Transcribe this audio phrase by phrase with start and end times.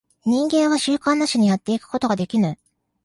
[0.25, 2.57] 人間は習慣なしにやってゆくことができぬ。